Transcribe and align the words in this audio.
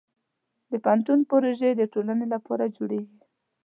د 0.71 0.71
پوهنتون 0.83 1.19
پروژې 1.29 1.71
د 1.75 1.81
ټولنې 1.93 2.25
لپاره 2.33 2.71
جوړېږي. 2.75 3.19